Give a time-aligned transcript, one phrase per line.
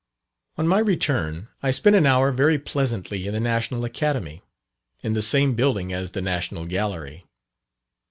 [0.57, 4.41] On my return, I spent an hour very pleasantly in the National Academy,
[5.03, 7.23] in the same building as the National Gallery.